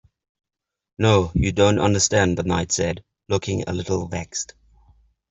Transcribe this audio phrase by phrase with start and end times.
[0.97, 4.55] ‘No, you don’t understand,’ the Knight said, looking a little vexed.